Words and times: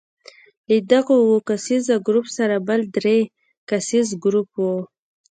له 0.67 0.77
دغو 0.91 1.13
اووه 1.23 1.39
کسیز 1.49 1.85
ګروپ 2.07 2.25
سره 2.37 2.55
بل 2.67 2.81
درې 2.97 3.17
کسیز 3.69 4.07
ګروپ 4.23 4.49
وو. 4.61 4.77